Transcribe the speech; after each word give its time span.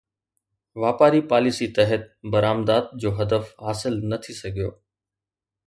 واپاري 0.81 1.21
پاليسي 1.31 1.67
تحت 1.77 2.01
برآمدات 2.31 2.85
جو 3.01 3.09
هدف 3.19 3.43
حاصل 3.65 3.93
نه 4.09 4.17
ٿي 4.23 4.31
سگهيو 4.41 4.71